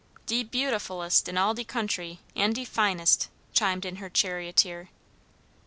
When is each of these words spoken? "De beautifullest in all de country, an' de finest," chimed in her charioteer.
"De 0.25 0.41
beautifullest 0.43 1.27
in 1.29 1.37
all 1.37 1.53
de 1.53 1.63
country, 1.63 2.21
an' 2.35 2.53
de 2.53 2.65
finest," 2.65 3.29
chimed 3.53 3.85
in 3.85 3.97
her 3.97 4.09
charioteer. 4.09 4.89